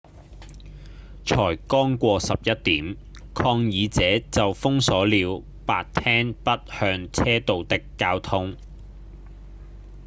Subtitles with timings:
[1.23, 2.97] 才剛過11點
[3.35, 8.57] 抗議者就封鎖了白廳北向車道的交通